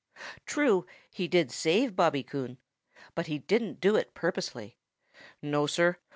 [0.47, 2.57] True, he did save Bobby Coon,
[3.13, 4.75] but he didn't do it purposely.
[5.43, 5.97] No, Sir.